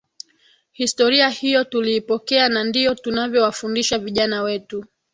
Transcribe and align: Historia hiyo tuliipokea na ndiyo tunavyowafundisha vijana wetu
Historia 0.71 1.29
hiyo 1.29 1.63
tuliipokea 1.63 2.49
na 2.49 2.63
ndiyo 2.63 2.95
tunavyowafundisha 2.95 3.99
vijana 3.99 4.41
wetu 4.43 4.85